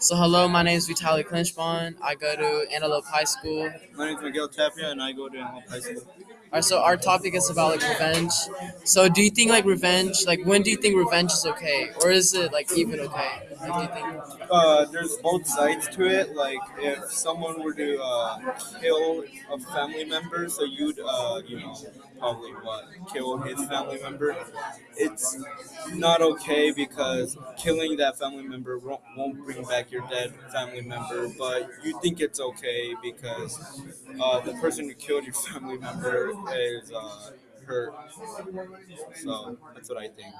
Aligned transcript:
So 0.00 0.16
hello, 0.16 0.48
my 0.48 0.62
name 0.62 0.76
is 0.76 0.88
Vitaly 0.88 1.24
Clinchbon. 1.24 1.96
I 2.02 2.14
go 2.14 2.34
to 2.36 2.66
Antelope 2.72 3.04
High 3.06 3.24
School. 3.24 3.70
My 3.96 4.06
name 4.06 4.16
is 4.16 4.22
Miguel 4.22 4.48
Tapia, 4.48 4.90
and 4.90 5.02
I 5.02 5.12
go 5.12 5.28
to 5.28 5.38
Antelope 5.38 5.68
High 5.68 5.80
School. 5.80 6.02
Alright, 6.52 6.64
so 6.64 6.80
our 6.80 6.96
topic 6.96 7.34
is 7.34 7.50
about 7.50 7.72
like 7.80 7.88
revenge. 7.88 8.32
So 8.84 9.08
do 9.08 9.22
you 9.22 9.30
think 9.30 9.50
like 9.50 9.64
revenge, 9.64 10.24
like 10.26 10.44
when 10.44 10.62
do 10.62 10.70
you 10.70 10.76
think 10.76 10.96
revenge 10.96 11.32
is 11.32 11.44
okay, 11.46 11.90
or 12.02 12.10
is 12.10 12.34
it 12.34 12.52
like 12.52 12.70
even 12.76 13.00
okay? 13.00 13.47
Uh, 13.60 14.84
there's 14.86 15.16
both 15.18 15.46
sides 15.46 15.88
to 15.88 16.04
it. 16.06 16.34
Like, 16.34 16.58
if 16.78 17.10
someone 17.12 17.62
were 17.62 17.74
to 17.74 18.00
uh, 18.02 18.54
kill 18.80 19.24
a 19.52 19.58
family 19.74 20.04
member, 20.04 20.48
so 20.48 20.64
you'd, 20.64 20.98
uh, 21.00 21.40
you 21.46 21.58
know, 21.60 21.76
probably 22.18 22.52
what 22.52 22.86
kill 23.12 23.38
his 23.38 23.62
family 23.68 23.98
member. 24.02 24.36
It's 24.96 25.38
not 25.94 26.22
okay 26.22 26.72
because 26.72 27.36
killing 27.56 27.96
that 27.98 28.18
family 28.18 28.42
member 28.42 28.78
won't, 28.78 29.00
won't 29.16 29.44
bring 29.44 29.62
back 29.64 29.90
your 29.92 30.02
dead 30.08 30.32
family 30.52 30.82
member, 30.82 31.28
but 31.28 31.68
you 31.84 31.98
think 32.00 32.20
it's 32.20 32.40
okay 32.40 32.94
because 33.02 33.82
uh, 34.20 34.40
the 34.40 34.52
person 34.54 34.88
who 34.88 34.94
killed 34.94 35.24
your 35.24 35.34
family 35.52 35.78
member 35.78 36.32
is 36.54 36.90
uh, 36.92 37.30
hurt. 37.66 37.92
So 39.16 39.56
that's 39.74 39.88
what 39.88 39.98
I 39.98 40.08
think. 40.08 40.34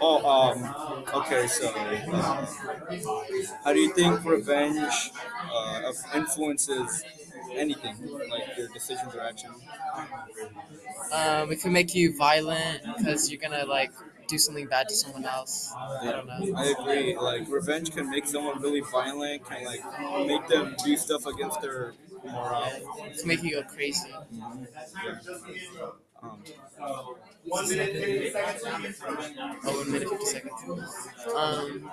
Oh, 0.00 0.24
um, 0.24 0.74
okay. 1.14 1.46
So, 1.46 1.68
uh, 1.68 2.46
how 3.64 3.72
do 3.72 3.80
you 3.80 3.92
think 3.94 4.24
revenge 4.24 5.10
uh, 5.52 5.92
influences 6.14 7.04
anything, 7.56 7.96
like 8.30 8.56
your 8.56 8.68
decisions 8.68 9.14
or 9.14 9.20
actions? 9.22 9.54
Um, 11.12 11.50
it 11.52 11.60
can 11.60 11.72
make 11.72 11.94
you 11.94 12.16
violent 12.16 12.82
because 12.96 13.30
you're 13.30 13.40
gonna 13.40 13.64
like 13.64 13.90
do 14.28 14.38
something 14.38 14.66
bad 14.66 14.88
to 14.88 14.94
someone 14.94 15.26
else. 15.26 15.74
I 16.02 16.04
don't 16.12 16.26
know. 16.26 16.54
I 16.56 16.66
agree. 16.66 17.16
Like 17.16 17.48
revenge 17.48 17.92
can 17.94 18.08
make 18.10 18.26
someone 18.26 18.60
really 18.60 18.80
violent, 18.92 19.44
can 19.48 19.64
like 19.64 19.82
make 20.26 20.46
them 20.48 20.76
do 20.84 20.96
stuff 20.96 21.26
against 21.26 21.60
their 21.60 21.94
morale. 22.24 22.72
It 23.06 23.18
can 23.18 23.28
make 23.28 23.42
you 23.42 23.52
go 23.60 23.62
crazy. 23.64 24.10
Um, 26.22 26.42
Oh, 26.82 27.16
one 27.46 27.68
minute 27.68 27.92
fifty 27.92 28.30
seconds. 28.30 29.02
Um, 31.36 31.90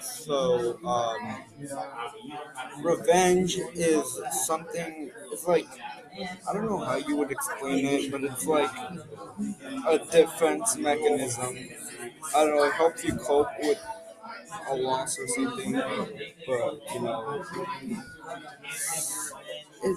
so, 0.00 0.78
um, 0.84 1.44
revenge 2.82 3.58
is 3.74 4.20
something. 4.46 5.10
It's 5.32 5.46
like 5.46 5.66
I 6.48 6.52
don't 6.52 6.66
know 6.66 6.78
how 6.78 6.96
you 6.96 7.16
would 7.16 7.30
explain 7.30 7.86
it, 7.86 8.10
but 8.10 8.22
it's 8.24 8.46
like 8.46 8.70
a 9.88 9.98
defense 9.98 10.76
mechanism. 10.76 11.56
I 12.34 12.44
don't 12.44 12.56
know. 12.56 12.64
It 12.64 12.72
helps 12.74 13.04
you 13.04 13.14
cope 13.16 13.48
with 13.60 13.78
a 14.70 14.74
loss 14.74 15.18
or 15.18 15.26
something, 15.28 15.72
but 15.72 16.80
you 16.94 17.00
know, 17.00 17.44
it, 19.82 19.96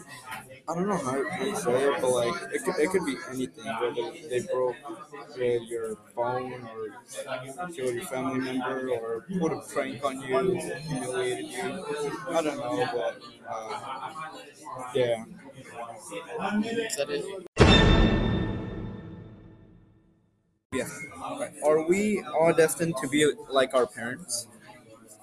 I 0.68 0.76
don't 0.76 0.88
know 0.88 0.98
how, 0.98 1.12
to 1.12 1.56
say 1.58 1.84
it, 1.84 2.02
but 2.02 2.10
like 2.10 2.42
it 2.54 2.64
could, 2.64 2.76
it 2.80 2.90
could 2.90 3.06
be 3.06 3.18
anything. 3.30 3.66
Whether 3.66 4.12
they 4.30 4.40
broke 4.42 4.76
uh, 4.86 5.44
your 5.44 5.98
phone 6.16 6.54
or 6.54 7.68
killed 7.74 7.96
your 7.96 8.06
family 8.06 8.40
member 8.40 8.90
or 8.92 9.26
put 9.40 9.52
a 9.52 9.60
prank 9.74 10.04
on 10.06 10.22
you, 10.22 10.62
humiliated 10.80 11.46
you. 11.48 11.84
I 12.30 12.42
don't 12.42 12.58
know, 12.58 12.88
but 12.94 13.22
uh, 13.50 14.12
yeah. 14.96 15.26
is 16.64 16.96
that 16.96 17.10
it? 17.10 17.26
Yeah. 20.74 20.88
Are 21.64 21.88
we 21.88 22.24
all 22.24 22.54
destined 22.54 22.96
to 23.02 23.08
be 23.08 23.32
like 23.50 23.74
our 23.74 23.86
parents? 23.86 24.48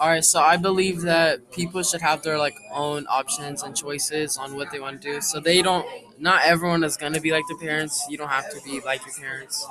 All 0.01 0.09
right, 0.09 0.25
so 0.25 0.41
I 0.41 0.57
believe 0.57 1.03
that 1.03 1.53
people 1.53 1.83
should 1.83 2.01
have 2.01 2.23
their 2.23 2.39
like 2.39 2.57
own 2.73 3.07
options 3.09 3.63
and 3.63 3.77
choices 3.77 4.39
on 4.39 4.57
what 4.57 4.71
they 4.73 4.81
want 4.81 5.03
to 5.03 5.13
do. 5.13 5.21
So 5.21 5.41
they 5.41 5.63
don't. 5.63 5.87
Not 6.19 6.43
everyone 6.45 6.85
is 6.85 6.97
gonna 6.97 7.21
be 7.21 7.33
like 7.33 7.45
their 7.49 7.59
parents. 7.59 8.07
You 8.09 8.19
don't 8.19 8.29
have 8.31 8.49
to 8.51 8.61
be 8.65 8.81
like 8.81 9.05
your 9.07 9.15
parents. 9.15 9.67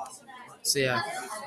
So 0.64 0.80
yeah. 0.80 1.02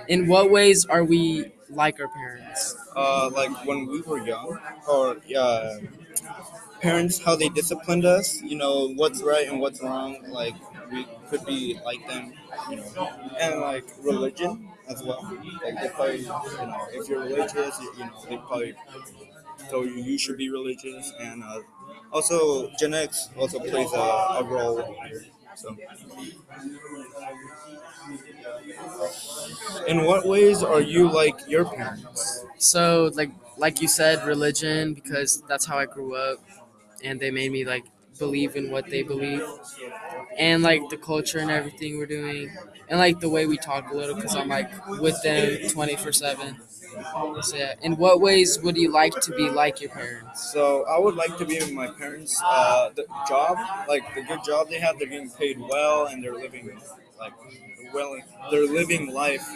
In 0.08 0.26
what 0.28 0.50
ways 0.50 0.86
are 0.86 1.04
we 1.04 1.52
like 1.70 2.00
our 2.00 2.08
parents? 2.08 2.76
uh, 2.96 3.30
like 3.30 3.50
when 3.66 3.86
we 3.86 4.02
were 4.02 4.18
young, 4.26 4.58
or 4.88 5.16
uh, 5.38 5.78
parents 6.80 7.18
how 7.18 7.36
they 7.36 7.48
disciplined 7.48 8.04
us. 8.04 8.42
You 8.42 8.56
know 8.56 8.88
what's 8.94 9.22
right 9.22 9.48
and 9.48 9.60
what's 9.60 9.82
wrong. 9.82 10.16
Like 10.28 10.54
we 10.92 11.06
could 11.30 11.44
be 11.46 11.78
like 11.84 12.06
them, 12.08 12.32
you 12.70 12.76
know, 12.76 13.10
and 13.40 13.60
like 13.60 13.84
religion 14.02 14.68
as 14.88 15.02
well. 15.02 15.22
Like 15.64 15.80
they 15.82 15.88
probably, 15.88 16.18
you 16.20 16.26
know, 16.26 16.86
if 16.92 17.08
you're 17.08 17.20
religious, 17.22 17.80
you, 17.80 17.92
you 17.98 18.04
know, 18.04 18.24
they 18.28 18.36
probably 18.38 18.74
tell 19.70 19.84
you 19.84 19.94
you 19.94 20.18
should 20.18 20.36
be 20.38 20.50
religious, 20.50 21.12
and 21.20 21.42
uh, 21.42 21.60
also 22.12 22.70
genetics 22.78 23.28
also 23.38 23.58
plays 23.60 23.92
a, 23.92 23.98
a 24.40 24.44
role. 24.44 24.96
So. 25.54 25.76
In 29.86 30.04
what 30.04 30.26
ways 30.26 30.62
are 30.62 30.80
you 30.80 31.10
like 31.10 31.36
your 31.48 31.64
parents? 31.64 32.44
So 32.58 33.10
like 33.14 33.30
like 33.58 33.80
you 33.82 33.88
said, 33.88 34.26
religion 34.26 34.94
because 34.94 35.42
that's 35.48 35.64
how 35.66 35.78
I 35.78 35.86
grew 35.86 36.14
up, 36.16 36.38
and 37.04 37.20
they 37.20 37.30
made 37.30 37.52
me 37.52 37.64
like 37.64 37.84
believe 38.24 38.52
in 38.60 38.70
what 38.74 38.84
they 38.94 39.02
believe, 39.02 39.42
and 40.38 40.62
like 40.62 40.82
the 40.90 40.96
culture 40.96 41.38
and 41.38 41.50
everything 41.50 41.98
we're 41.98 42.06
doing, 42.20 42.50
and 42.88 42.98
like 42.98 43.20
the 43.20 43.28
way 43.28 43.46
we 43.46 43.56
talk 43.58 43.90
a 43.90 43.96
little 43.96 44.14
because 44.14 44.34
I'm 44.36 44.48
like 44.48 44.70
with 45.00 45.20
them 45.22 45.68
twenty 45.70 45.96
four 45.96 46.12
seven. 46.12 46.56
So 47.42 47.56
yeah. 47.56 47.74
In 47.82 47.96
what 47.96 48.20
ways 48.20 48.60
would 48.62 48.76
you 48.76 48.90
like 48.92 49.14
to 49.22 49.32
be 49.34 49.48
like 49.50 49.80
your 49.80 49.90
parents? 49.90 50.52
So 50.52 50.84
I 50.86 50.98
would 50.98 51.14
like 51.16 51.36
to 51.38 51.44
be 51.46 51.56
in 51.58 51.74
my 51.74 51.88
parents' 51.88 52.40
uh, 52.44 52.90
the 52.94 53.06
job, 53.28 53.56
like 53.88 54.02
the 54.14 54.22
good 54.22 54.40
job 54.44 54.68
they 54.68 54.78
have. 54.80 54.98
They're 54.98 55.08
getting 55.08 55.30
paid 55.30 55.58
well, 55.58 56.06
and 56.06 56.22
they're 56.22 56.34
living 56.34 56.70
like 57.18 57.32
well. 57.94 58.16
They're 58.50 58.66
living 58.66 59.12
life 59.12 59.46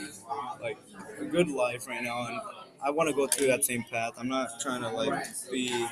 like 0.63 0.79
a 1.21 1.25
good 1.25 1.49
life 1.49 1.87
right 1.87 2.03
now, 2.03 2.27
and 2.29 2.41
I 2.83 2.91
want 2.91 3.09
to 3.09 3.15
go 3.15 3.27
through 3.27 3.49
that 3.49 3.65
same 3.65 3.85
path. 3.91 4.13
I'm 4.17 4.29
not 4.29 4.61
trying 4.61 4.83
to 4.83 4.91
like 4.91 5.25
be 5.51 5.87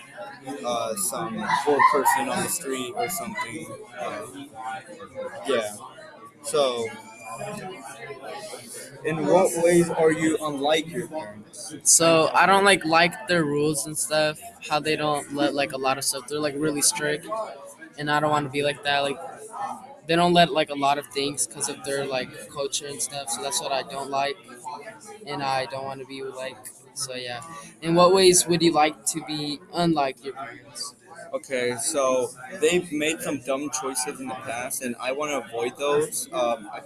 uh, 0.64 0.94
some 0.96 1.34
poor 1.64 1.78
person 1.92 2.28
on 2.28 2.42
the 2.42 2.48
street 2.48 2.92
or 2.96 3.08
something. 3.08 3.66
Uh, 4.00 4.26
yeah. 5.48 5.76
So, 6.42 6.86
in 9.04 9.26
what 9.26 9.50
ways 9.62 9.90
are 9.90 10.12
you 10.12 10.36
unlike 10.40 10.86
your 10.88 11.08
parents? 11.08 11.74
So 11.82 12.30
I 12.34 12.46
don't 12.46 12.64
like 12.64 12.84
like 12.84 13.28
their 13.28 13.44
rules 13.44 13.86
and 13.86 13.96
stuff. 13.96 14.38
How 14.68 14.80
they 14.80 14.96
don't 14.96 15.34
let 15.34 15.54
like 15.54 15.72
a 15.72 15.76
lot 15.78 15.98
of 15.98 16.04
stuff. 16.04 16.26
They're 16.28 16.40
like 16.40 16.54
really 16.56 16.82
strict, 16.82 17.26
and 17.98 18.10
I 18.10 18.20
don't 18.20 18.30
want 18.30 18.46
to 18.46 18.50
be 18.50 18.62
like 18.62 18.82
that. 18.84 19.00
Like 19.00 19.18
they 20.06 20.16
don't 20.16 20.34
let 20.34 20.52
like 20.52 20.70
a 20.70 20.74
lot 20.74 20.98
of 20.98 21.06
things 21.08 21.46
because 21.46 21.68
of 21.68 21.82
their 21.84 22.06
like 22.06 22.30
culture 22.50 22.86
and 22.86 23.00
stuff. 23.00 23.30
So 23.30 23.42
that's 23.42 23.60
what 23.60 23.72
I 23.72 23.82
don't 23.84 24.10
like, 24.10 24.36
and 25.26 25.42
I 25.42 25.66
don't 25.66 25.84
want 25.84 26.00
to 26.00 26.06
be 26.06 26.22
like. 26.22 26.56
So 26.94 27.14
yeah. 27.14 27.40
In 27.82 27.94
what 27.94 28.14
ways 28.14 28.46
would 28.46 28.62
you 28.62 28.72
like 28.72 29.04
to 29.06 29.24
be 29.24 29.58
unlike 29.72 30.24
your 30.24 30.34
parents? 30.34 30.94
Okay, 31.32 31.76
so 31.82 32.30
they've 32.60 32.90
made 32.92 33.20
some 33.20 33.40
dumb 33.40 33.68
choices 33.70 34.20
in 34.20 34.28
the 34.28 34.34
past, 34.34 34.82
and 34.82 34.94
I 35.00 35.10
want 35.12 35.30
to 35.32 35.48
avoid 35.48 35.76
those. 35.76 36.28
Um, 36.32 36.70
I, 36.72 36.80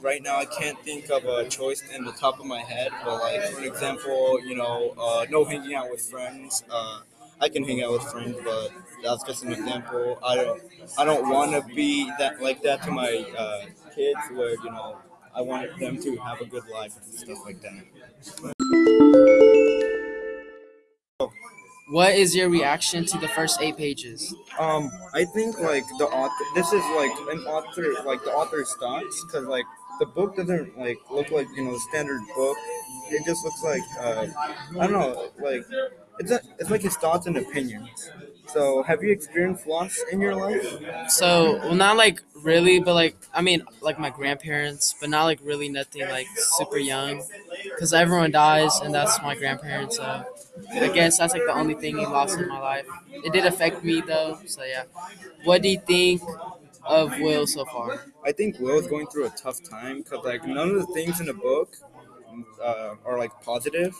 right 0.00 0.22
now, 0.22 0.36
I 0.36 0.44
can't 0.44 0.78
think 0.80 1.10
of 1.10 1.24
a 1.24 1.48
choice 1.48 1.82
in 1.94 2.04
the 2.04 2.12
top 2.12 2.38
of 2.40 2.46
my 2.46 2.60
head, 2.60 2.90
but 3.04 3.20
like 3.20 3.42
for 3.52 3.64
example, 3.64 4.40
you 4.44 4.56
know, 4.56 4.94
uh, 4.98 5.26
no 5.30 5.44
hanging 5.44 5.74
out 5.74 5.90
with 5.90 6.00
friends. 6.02 6.62
Uh, 6.70 7.00
I 7.40 7.48
can 7.48 7.64
hang 7.64 7.82
out 7.82 7.92
with 7.92 8.02
friends, 8.04 8.36
but 8.44 8.70
that's 9.02 9.22
just 9.24 9.44
an 9.44 9.52
example. 9.52 10.18
I 10.24 10.36
don't, 10.36 10.62
I 10.98 11.04
don't 11.04 11.28
want 11.28 11.52
to 11.52 11.74
be 11.74 12.10
that 12.18 12.40
like 12.40 12.62
that 12.62 12.82
to 12.84 12.90
my 12.90 13.26
uh, 13.36 13.60
kids, 13.94 14.18
where 14.32 14.50
you 14.52 14.70
know, 14.70 14.98
I 15.36 15.42
want 15.42 15.78
them 15.78 16.00
to 16.00 16.16
have 16.16 16.40
a 16.40 16.46
good 16.46 16.66
life 16.68 16.94
and 16.96 17.14
stuff 17.14 17.38
like 17.44 17.60
that. 17.60 17.84
What 21.88 22.14
is 22.14 22.34
your 22.34 22.48
reaction 22.48 23.04
to 23.04 23.18
the 23.18 23.28
first 23.28 23.60
eight 23.60 23.76
pages? 23.76 24.34
Um, 24.58 24.90
I 25.12 25.24
think 25.26 25.60
like 25.60 25.84
the 25.98 26.06
author. 26.06 26.44
This 26.54 26.72
is 26.72 26.82
like 26.96 27.12
an 27.30 27.40
author, 27.44 28.02
like 28.04 28.24
the 28.24 28.32
author's 28.32 28.74
thoughts, 28.80 29.24
because 29.24 29.46
like 29.46 29.66
the 30.00 30.06
book 30.06 30.36
doesn't 30.36 30.78
like 30.78 30.98
look 31.10 31.30
like 31.30 31.46
you 31.54 31.64
know 31.64 31.74
the 31.74 31.80
standard 31.90 32.22
book. 32.34 32.56
It 33.10 33.24
just 33.26 33.44
looks 33.44 33.62
like 33.62 33.82
uh, 34.00 34.26
I 34.80 34.86
don't 34.86 34.92
know, 34.92 35.28
like 35.38 35.64
it's 36.18 36.30
a, 36.30 36.40
it's 36.58 36.70
like 36.70 36.80
his 36.80 36.96
thoughts 36.96 37.26
and 37.26 37.36
opinions. 37.36 38.10
So, 38.46 38.82
have 38.84 39.02
you 39.02 39.10
experienced 39.10 39.66
loss 39.66 40.02
in 40.12 40.20
your 40.20 40.34
life? 40.34 40.64
So, 41.10 41.58
well, 41.64 41.74
not 41.74 41.96
like 41.96 42.22
really, 42.34 42.80
but 42.80 42.94
like, 42.94 43.16
I 43.34 43.42
mean, 43.42 43.62
like 43.80 43.98
my 43.98 44.10
grandparents, 44.10 44.94
but 45.00 45.10
not 45.10 45.24
like 45.24 45.40
really 45.42 45.68
nothing 45.68 46.02
like 46.08 46.26
super 46.36 46.78
young. 46.78 47.22
Because 47.64 47.92
everyone 47.92 48.30
dies, 48.30 48.78
and 48.80 48.94
that's 48.94 49.20
my 49.22 49.34
grandparents. 49.34 49.96
So, 49.96 50.24
I 50.72 50.88
guess 50.88 51.18
that's 51.18 51.32
like 51.34 51.42
the 51.46 51.54
only 51.54 51.74
thing 51.74 51.98
he 51.98 52.06
lost 52.06 52.38
in 52.38 52.48
my 52.48 52.60
life. 52.60 52.86
It 53.12 53.32
did 53.32 53.46
affect 53.46 53.84
me 53.84 54.00
though. 54.00 54.38
So, 54.46 54.62
yeah. 54.64 54.84
What 55.44 55.62
do 55.62 55.68
you 55.68 55.80
think 55.80 56.22
of 56.84 57.18
Will 57.20 57.46
so 57.46 57.64
far? 57.66 58.04
I 58.24 58.32
think 58.32 58.58
Will's 58.58 58.86
going 58.86 59.06
through 59.08 59.26
a 59.26 59.30
tough 59.30 59.62
time 59.62 59.98
because 60.02 60.24
like 60.24 60.46
none 60.46 60.70
of 60.70 60.76
the 60.86 60.86
things 60.94 61.20
in 61.20 61.26
the 61.26 61.34
book 61.34 61.76
uh, 62.62 62.94
are 63.04 63.18
like 63.18 63.32
positive. 63.42 63.94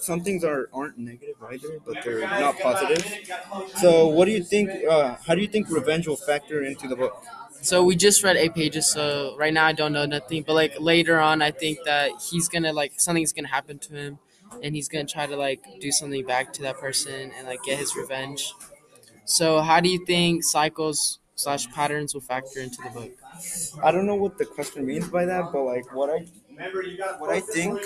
Some 0.00 0.22
things 0.22 0.44
are 0.44 0.68
aren't 0.72 0.98
negative 0.98 1.36
either, 1.48 1.78
but 1.86 2.02
they're 2.04 2.20
not 2.20 2.58
positive. 2.58 3.04
So, 3.76 4.06
what 4.08 4.24
do 4.24 4.32
you 4.32 4.42
think? 4.42 4.70
Uh, 4.88 5.16
how 5.26 5.34
do 5.34 5.42
you 5.42 5.48
think 5.48 5.68
revenge 5.70 6.06
will 6.08 6.16
factor 6.16 6.62
into 6.64 6.88
the 6.88 6.96
book? 6.96 7.24
So 7.62 7.84
we 7.84 7.94
just 7.94 8.24
read 8.24 8.36
eight 8.36 8.54
pages, 8.54 8.90
so 8.90 9.36
right 9.38 9.52
now 9.52 9.66
I 9.66 9.72
don't 9.72 9.92
know 9.92 10.06
nothing. 10.06 10.42
But 10.44 10.54
like 10.54 10.80
later 10.80 11.20
on, 11.20 11.42
I 11.42 11.50
think 11.50 11.78
that 11.84 12.12
he's 12.30 12.48
gonna 12.48 12.72
like 12.72 12.94
something's 12.98 13.32
gonna 13.32 13.48
happen 13.48 13.78
to 13.80 13.94
him, 13.94 14.18
and 14.62 14.74
he's 14.74 14.88
gonna 14.88 15.04
try 15.04 15.26
to 15.26 15.36
like 15.36 15.62
do 15.80 15.92
something 15.92 16.24
back 16.24 16.52
to 16.54 16.62
that 16.62 16.78
person 16.78 17.32
and 17.36 17.46
like 17.46 17.62
get 17.62 17.78
his 17.78 17.94
revenge. 17.94 18.54
So 19.26 19.60
how 19.62 19.80
do 19.80 19.88
you 19.88 20.04
think 20.06 20.44
cycles 20.44 21.19
slash 21.42 21.70
patterns 21.70 22.14
will 22.14 22.20
factor 22.20 22.60
into 22.60 22.82
the 22.82 22.90
book? 22.90 23.12
I 23.82 23.90
don't 23.92 24.06
know 24.06 24.16
what 24.16 24.38
the 24.38 24.46
question 24.46 24.86
means 24.86 25.08
by 25.08 25.24
that, 25.26 25.52
but 25.52 25.62
like 25.64 25.86
what 25.92 26.10
I 26.10 26.26
what 27.18 27.30
I 27.30 27.40
think 27.40 27.82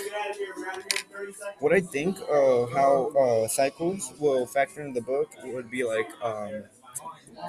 what 1.59 1.73
I 1.73 1.81
think 1.81 2.17
uh, 2.21 2.65
how 2.67 3.11
uh, 3.17 3.47
cycles 3.47 4.13
will 4.19 4.45
factor 4.45 4.81
in 4.81 4.93
the 4.93 5.01
book 5.01 5.29
would 5.43 5.69
be 5.69 5.83
like 5.83 6.09
um, 6.21 6.63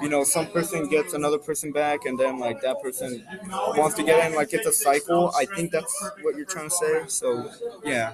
you 0.01 0.09
know 0.09 0.23
some 0.23 0.47
person 0.47 0.87
gets 0.89 1.13
another 1.13 1.39
person 1.39 1.71
back 1.71 2.05
and 2.05 2.19
then 2.19 2.39
like 2.39 2.61
that 2.61 2.81
person 2.81 3.23
wants 3.77 3.95
to 3.95 4.03
get 4.03 4.25
in 4.27 4.35
like 4.35 4.53
it's 4.53 4.67
a 4.67 4.73
cycle 4.73 5.31
i 5.37 5.45
think 5.45 5.71
that's 5.71 6.11
what 6.21 6.35
you're 6.35 6.45
trying 6.45 6.69
to 6.69 6.75
say 6.75 7.03
so 7.07 7.51
yeah 7.85 8.13